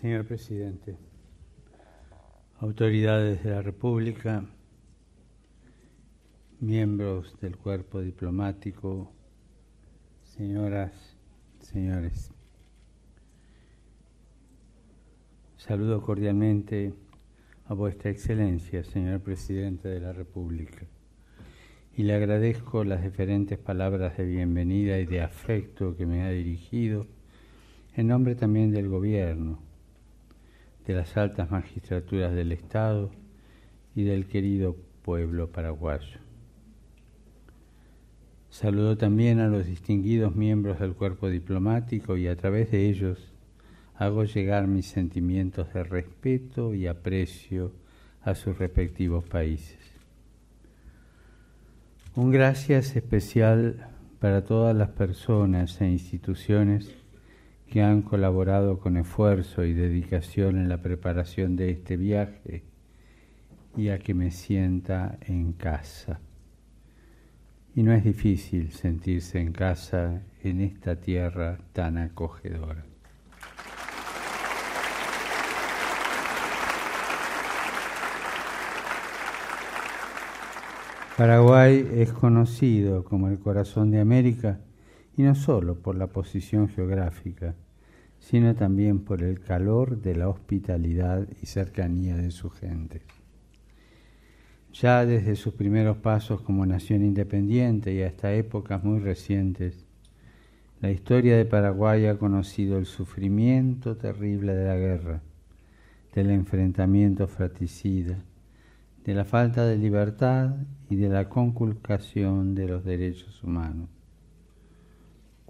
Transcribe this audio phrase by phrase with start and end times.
[0.00, 0.96] Señor presidente,
[2.58, 4.46] autoridades de la República,
[6.58, 9.12] miembros del cuerpo diplomático,
[10.22, 11.18] señoras,
[11.58, 12.32] señores.
[15.58, 16.94] Saludo cordialmente
[17.66, 20.86] a vuestra excelencia, señor presidente de la República,
[21.94, 27.06] y le agradezco las diferentes palabras de bienvenida y de afecto que me ha dirigido,
[27.92, 29.68] en nombre también del gobierno,
[30.86, 33.10] de las altas magistraturas del Estado
[33.94, 36.20] y del querido pueblo paraguayo.
[38.50, 43.32] Saludo también a los distinguidos miembros del cuerpo diplomático y a través de ellos
[43.94, 47.72] hago llegar mis sentimientos de respeto y aprecio
[48.22, 49.78] a sus respectivos países.
[52.16, 53.88] Un gracias especial
[54.18, 56.99] para todas las personas e instituciones
[57.70, 62.64] que han colaborado con esfuerzo y dedicación en la preparación de este viaje
[63.76, 66.20] y a que me sienta en casa.
[67.76, 72.84] Y no es difícil sentirse en casa en esta tierra tan acogedora.
[81.16, 84.58] Paraguay es conocido como el corazón de América
[85.20, 87.54] y no solo por la posición geográfica,
[88.20, 93.02] sino también por el calor de la hospitalidad y cercanía de su gente.
[94.72, 99.84] Ya desde sus primeros pasos como nación independiente y hasta épocas muy recientes,
[100.80, 105.20] la historia de Paraguay ha conocido el sufrimiento terrible de la guerra,
[106.14, 108.16] del enfrentamiento fratricida,
[109.04, 110.56] de la falta de libertad
[110.88, 113.99] y de la conculcación de los derechos humanos.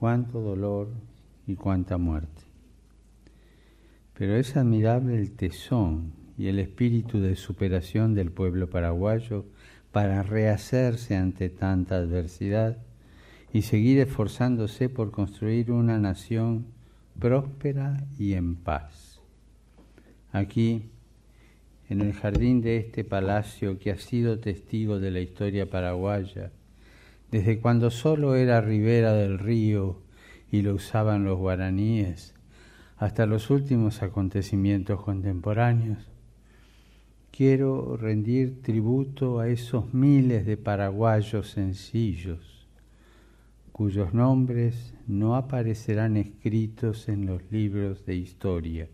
[0.00, 0.88] Cuánto dolor
[1.46, 2.42] y cuánta muerte.
[4.14, 9.44] Pero es admirable el tesón y el espíritu de superación del pueblo paraguayo
[9.92, 12.78] para rehacerse ante tanta adversidad
[13.52, 16.64] y seguir esforzándose por construir una nación
[17.18, 19.20] próspera y en paz.
[20.32, 20.88] Aquí,
[21.90, 26.52] en el jardín de este palacio que ha sido testigo de la historia paraguaya,
[27.30, 29.98] desde cuando solo era ribera del río
[30.50, 32.34] y lo usaban los guaraníes,
[32.96, 36.10] hasta los últimos acontecimientos contemporáneos,
[37.30, 42.66] quiero rendir tributo a esos miles de paraguayos sencillos,
[43.72, 48.88] cuyos nombres no aparecerán escritos en los libros de historia,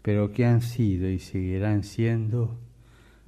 [0.00, 2.56] pero que han sido y seguirán siendo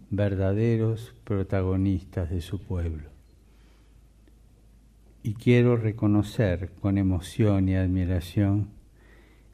[0.09, 3.20] verdaderos protagonistas de su pueblo.
[5.23, 8.71] Y quiero reconocer con emoción y admiración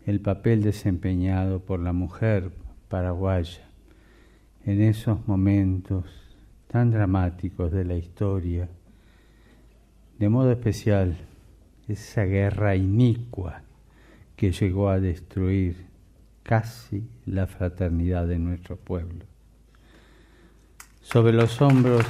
[0.04, 2.52] el papel desempeñado por la mujer
[2.88, 3.68] paraguaya
[4.64, 6.04] en esos momentos
[6.68, 8.68] tan dramáticos de la historia,
[10.18, 11.16] de modo especial
[11.88, 13.62] esa guerra inicua
[14.36, 15.86] que llegó a destruir
[16.44, 19.24] casi la fraternidad de nuestro pueblo.
[21.00, 22.04] Sobre los hombros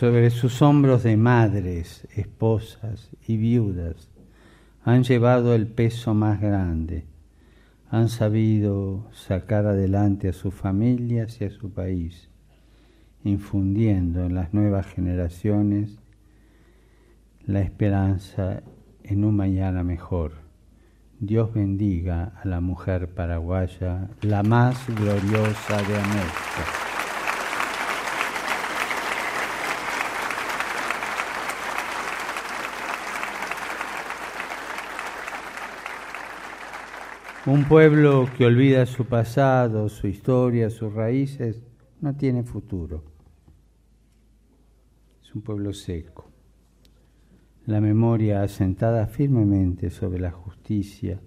[0.00, 4.08] sobre sus hombros de madres, esposas y viudas
[4.82, 7.04] han llevado el peso más grande,
[7.90, 12.30] han sabido sacar adelante a sus familias y a su país,
[13.24, 15.98] infundiendo en las nuevas generaciones
[17.44, 18.62] la esperanza
[19.02, 20.32] en un mañana mejor.
[21.18, 26.89] Dios bendiga a la mujer paraguaya, la más gloriosa de América.
[37.46, 41.62] Un pueblo que olvida su pasado, su historia, sus raíces,
[42.02, 43.02] no tiene futuro.
[45.22, 46.28] Es un pueblo seco.
[47.64, 51.22] La memoria asentada firmemente sobre la justicia,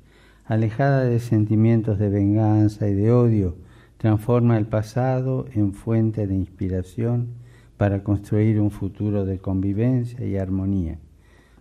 [0.45, 3.57] alejada de sentimientos de venganza y de odio,
[3.97, 7.29] transforma el pasado en fuente de inspiración
[7.75, 10.99] para construir un futuro de convivencia y armonía,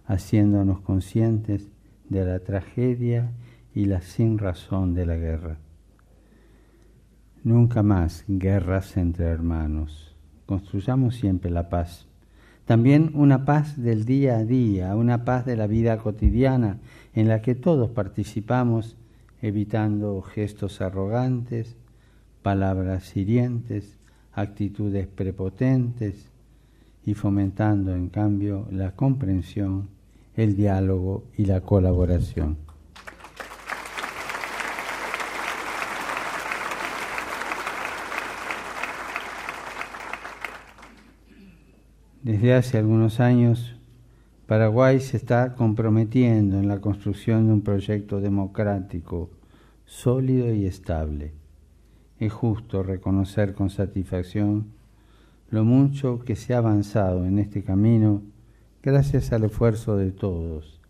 [0.04, 1.70] haciéndonos conscientes
[2.10, 5.58] de la tragedia y la sin razón de la guerra.
[7.44, 10.14] Nunca más guerras entre hermanos.
[10.46, 12.06] Construyamos siempre la paz.
[12.66, 16.78] También una paz del día a día, una paz de la vida cotidiana
[17.14, 18.96] en la que todos participamos,
[19.40, 21.76] evitando gestos arrogantes,
[22.42, 23.98] palabras hirientes,
[24.32, 26.30] actitudes prepotentes
[27.04, 29.88] y fomentando en cambio la comprensión,
[30.36, 32.71] el diálogo y la colaboración.
[42.22, 43.74] Desde hace algunos años,
[44.46, 49.28] Paraguay se está comprometiendo en la construcción de un proyecto democrático
[49.86, 51.32] sólido y estable.
[52.20, 54.66] Es justo reconocer con satisfacción
[55.50, 58.22] lo mucho que se ha avanzado en este camino
[58.84, 60.80] gracias al esfuerzo de todos,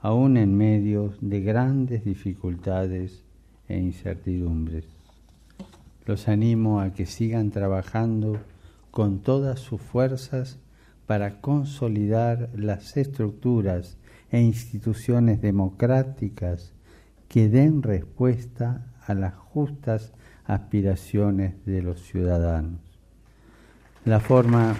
[0.00, 3.22] aún en medio de grandes dificultades
[3.68, 4.86] e incertidumbres.
[6.06, 8.38] Los animo a que sigan trabajando
[8.90, 10.58] con todas sus fuerzas
[11.10, 13.98] para consolidar las estructuras
[14.30, 16.72] e instituciones democráticas
[17.26, 20.12] que den respuesta a las justas
[20.44, 22.78] aspiraciones de los ciudadanos.
[24.04, 24.76] La forma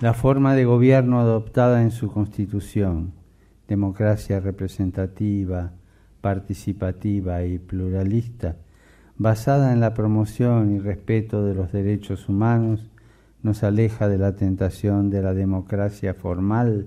[0.00, 3.12] la forma de gobierno adoptada en su constitución,
[3.68, 5.74] democracia representativa,
[6.22, 8.56] participativa y pluralista,
[9.18, 12.88] basada en la promoción y respeto de los derechos humanos,
[13.42, 16.86] nos aleja de la tentación de la democracia formal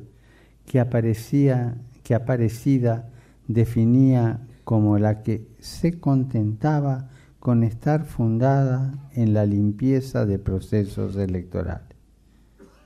[0.66, 3.10] que aparecía que aparecida
[3.48, 11.96] definía como la que se contentaba con estar fundada en la limpieza de procesos electorales.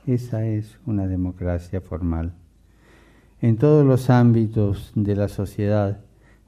[0.06, 2.32] Esa es una democracia formal.
[3.40, 6.00] En todos los ámbitos de la sociedad,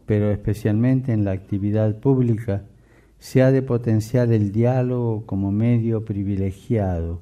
[0.06, 2.62] pero especialmente en la actividad pública,
[3.18, 7.20] se ha de potenciar el diálogo como medio privilegiado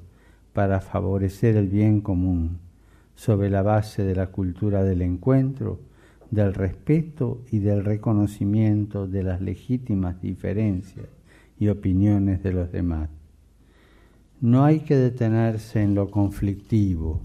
[0.53, 2.59] para favorecer el bien común,
[3.15, 5.79] sobre la base de la cultura del encuentro,
[6.31, 11.07] del respeto y del reconocimiento de las legítimas diferencias
[11.59, 13.09] y opiniones de los demás.
[14.39, 17.21] No hay que detenerse en lo conflictivo.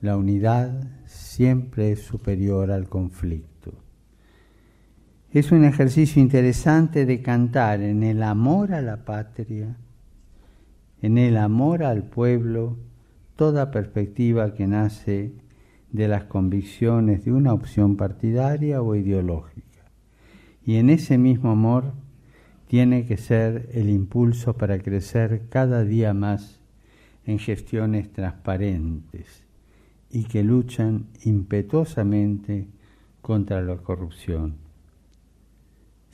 [0.00, 3.72] La unidad siempre es superior al conflicto.
[5.32, 9.76] Es un ejercicio interesante de cantar en el amor a la patria,
[11.02, 12.76] en el amor al pueblo,
[13.36, 15.30] toda perspectiva que nace
[15.92, 19.84] de las convicciones de una opción partidaria o ideológica.
[20.66, 21.92] Y en ese mismo amor
[22.66, 26.58] tiene que ser el impulso para crecer cada día más
[27.24, 29.44] en gestiones transparentes
[30.10, 32.66] y que luchan impetuosamente
[33.22, 34.69] contra la corrupción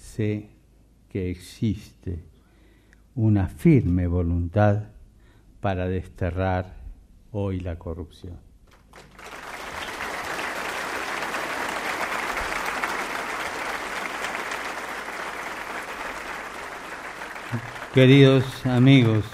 [0.07, 0.49] sé
[1.09, 2.25] que existe
[3.15, 4.85] una firme voluntad
[5.61, 6.77] para desterrar
[7.33, 8.39] hoy la corrupción.
[17.93, 19.25] Queridos amigos,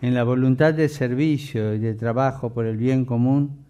[0.00, 3.66] en la voluntad de servicio y de trabajo por el bien común,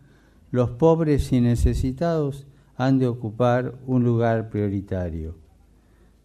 [0.50, 2.46] los pobres y necesitados
[2.76, 5.41] han de ocupar un lugar prioritario.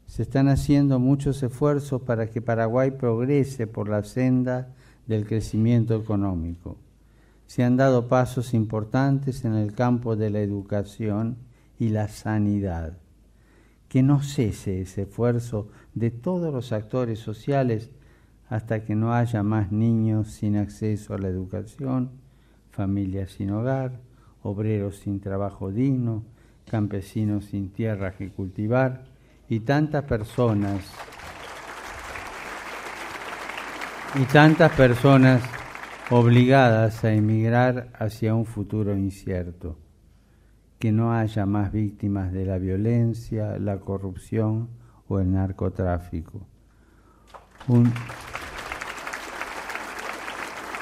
[0.07, 4.73] Se están haciendo muchos esfuerzos para que Paraguay progrese por la senda
[5.05, 6.77] del crecimiento económico.
[7.45, 11.37] Se han dado pasos importantes en el campo de la educación
[11.77, 12.97] y la sanidad.
[13.89, 17.91] Que no cese ese esfuerzo de todos los actores sociales
[18.49, 22.11] hasta que no haya más niños sin acceso a la educación,
[22.71, 23.99] familias sin hogar,
[24.41, 26.23] obreros sin trabajo digno,
[26.65, 29.16] campesinos sin tierra que cultivar
[29.49, 30.81] y tantas personas
[34.15, 35.41] y tantas personas
[36.09, 39.77] obligadas a emigrar hacia un futuro incierto,
[40.79, 44.69] que no haya más víctimas de la violencia, la corrupción
[45.07, 46.41] o el narcotráfico.
[47.67, 47.91] Un,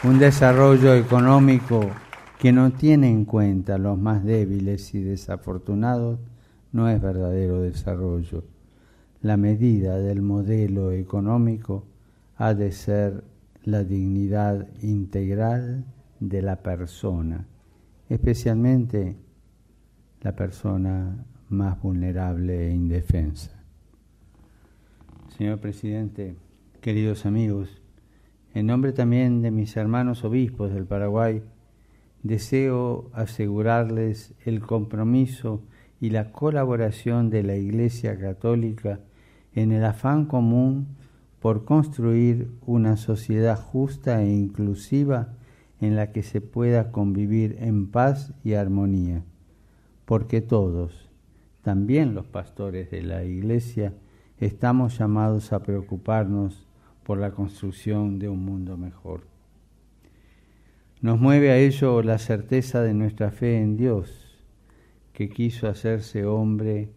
[0.04, 1.90] un desarrollo económico
[2.38, 6.20] que no tiene en cuenta los más débiles y desafortunados
[6.72, 8.55] no es verdadero desarrollo.
[9.22, 11.86] La medida del modelo económico
[12.38, 13.24] ha de ser
[13.64, 15.86] la dignidad integral
[16.20, 17.48] de la persona,
[18.10, 19.18] especialmente
[20.22, 23.52] la persona más vulnerable e indefensa.
[25.38, 26.36] Señor presidente,
[26.82, 27.82] queridos amigos,
[28.54, 31.44] en nombre también de mis hermanos obispos del Paraguay,
[32.24, 35.62] deseo asegurarles el compromiso
[36.00, 39.00] y la colaboración de la Iglesia Católica
[39.54, 40.88] en el afán común
[41.40, 45.34] por construir una sociedad justa e inclusiva
[45.80, 49.24] en la que se pueda convivir en paz y armonía,
[50.06, 51.10] porque todos,
[51.62, 53.94] también los pastores de la Iglesia,
[54.40, 56.68] estamos llamados a preocuparnos
[57.04, 59.28] por la construcción de un mundo mejor.
[61.02, 64.25] Nos mueve a ello la certeza de nuestra fe en Dios,
[65.16, 66.90] que quiso hacerse hombre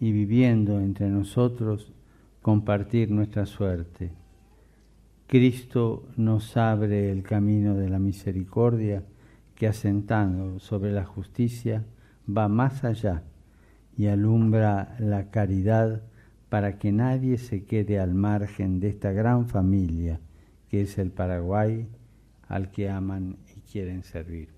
[0.00, 1.92] y viviendo entre nosotros
[2.40, 4.10] compartir nuestra suerte.
[5.26, 9.04] Cristo nos abre el camino de la misericordia
[9.54, 11.84] que asentando sobre la justicia
[12.26, 13.24] va más allá
[13.98, 16.02] y alumbra la caridad
[16.48, 20.20] para que nadie se quede al margen de esta gran familia
[20.70, 21.86] que es el Paraguay
[22.48, 24.57] al que aman y quieren servir.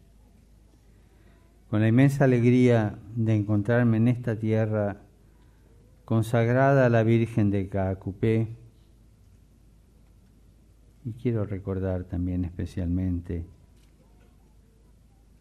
[1.70, 5.02] Con la inmensa alegría de encontrarme en esta tierra
[6.04, 8.56] consagrada a la Virgen de Caacupé,
[11.04, 13.46] y quiero recordar también especialmente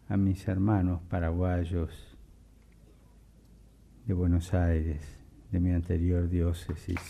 [0.08, 2.16] a mis hermanos paraguayos
[4.06, 5.02] de Buenos Aires,
[5.50, 7.00] de mi anterior diócesis.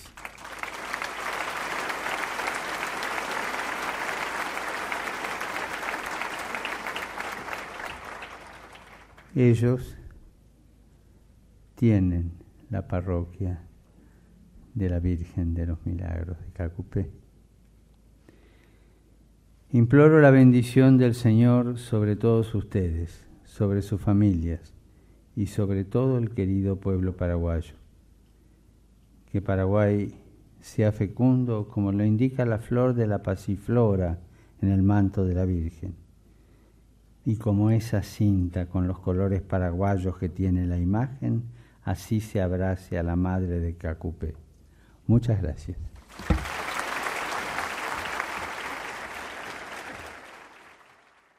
[9.34, 9.96] Ellos
[11.76, 12.32] tienen
[12.68, 13.62] la parroquia
[14.74, 17.10] de la Virgen de los Milagros de Cacupé.
[19.70, 24.74] Imploro la bendición del Señor sobre todos ustedes, sobre sus familias,
[25.36, 27.74] y sobre todo el querido pueblo paraguayo.
[29.30, 30.12] Que Paraguay
[30.60, 34.18] sea fecundo como lo indica la flor de la pasiflora
[34.60, 35.94] en el manto de la Virgen.
[37.24, 41.44] Y como esa cinta con los colores paraguayos que tiene la imagen,
[41.84, 44.34] así se abrace a la madre de Cacupé.
[45.06, 45.89] Muchas gracias.